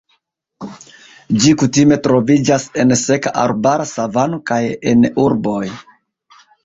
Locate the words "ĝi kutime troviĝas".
1.43-2.65